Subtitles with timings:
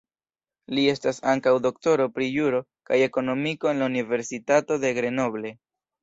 [0.75, 2.61] Il estas ankaŭ doktoro pri juro
[2.91, 5.53] kaj ekonomiko en la Universitato de Grenoble.